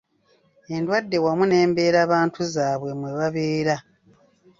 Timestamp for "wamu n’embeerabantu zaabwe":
1.25-2.91